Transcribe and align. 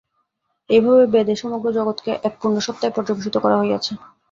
এইভাবেই 0.69 1.11
বেদে 1.13 1.35
সমগ্র 1.35 1.67
জগৎকে 1.77 2.11
এক 2.23 2.33
পূর্ণ 2.39 2.55
সত্তায় 2.59 2.93
পর্যবসিত 2.95 3.35
করা 3.43 3.57
হইয়াছে। 3.61 3.91